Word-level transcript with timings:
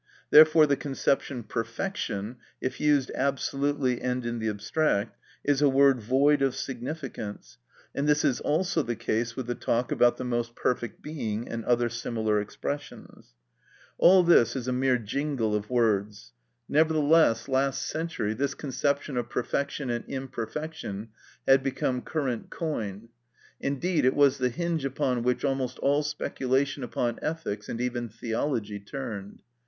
Therefore 0.31 0.65
the 0.65 0.75
conception 0.75 1.43
"perfection," 1.43 2.37
if 2.59 2.81
used 2.81 3.11
absolutely 3.13 4.01
and 4.01 4.25
in 4.25 4.39
the 4.39 4.49
abstract, 4.49 5.15
is 5.43 5.61
a 5.61 5.69
word 5.69 5.99
void 6.01 6.41
of 6.41 6.55
significance, 6.55 7.59
and 7.93 8.07
this 8.09 8.25
is 8.25 8.39
also 8.41 8.81
the 8.81 8.95
case 8.95 9.35
with 9.35 9.45
the 9.45 9.53
talk 9.53 9.91
about 9.91 10.17
the 10.17 10.23
"most 10.23 10.55
perfect 10.55 11.03
being," 11.03 11.47
and 11.47 11.63
other 11.65 11.87
similar 11.87 12.41
expressions. 12.41 13.35
All 13.99 14.23
this 14.23 14.55
is 14.55 14.67
a 14.67 14.73
mere 14.73 14.97
jingle 14.97 15.53
of 15.53 15.69
words. 15.69 16.33
Nevertheless 16.67 17.47
last 17.47 17.83
century 17.83 18.33
this 18.33 18.55
conception 18.55 19.17
of 19.17 19.29
perfection 19.29 19.91
and 19.91 20.03
imperfection 20.07 21.09
had 21.47 21.61
become 21.61 22.01
current 22.01 22.49
coin; 22.49 23.09
indeed 23.59 24.03
it 24.03 24.15
was 24.15 24.39
the 24.39 24.49
hinge 24.49 24.83
upon 24.83 25.21
which 25.21 25.45
almost 25.45 25.77
all 25.77 26.01
speculation 26.01 26.83
upon 26.83 27.19
ethics, 27.21 27.69
and 27.69 27.79
even 27.79 28.09
theology, 28.09 28.79
turned. 28.79 29.43